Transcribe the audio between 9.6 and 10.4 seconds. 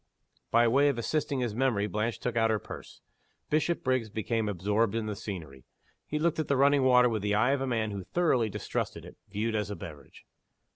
a beverage.